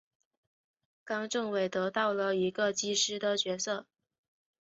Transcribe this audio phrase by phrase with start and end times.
[1.05, 3.85] 冈政伟得到了一个机师的角色。